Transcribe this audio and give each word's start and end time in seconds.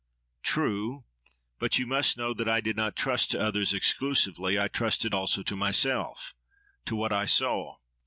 —True! 0.41 1.03
But 1.59 1.77
you 1.77 1.85
must 1.85 2.17
know 2.17 2.33
that 2.33 2.49
I 2.49 2.59
did 2.59 2.75
not 2.75 2.95
trust 2.95 3.29
to 3.29 3.39
others 3.39 3.71
exclusively. 3.71 4.57
I 4.57 4.67
trusted 4.67 5.13
also 5.13 5.43
to 5.43 5.55
myself—to 5.55 6.95
what 6.95 7.11
I 7.13 7.27
saw. 7.27 7.75